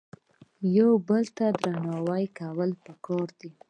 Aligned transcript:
د 0.59 0.61
یو 0.77 0.91
بل 1.07 1.23
درناوی 1.63 2.25
کول 2.37 2.69
په 2.83 2.91
کار 3.05 3.27
دي 3.39 3.51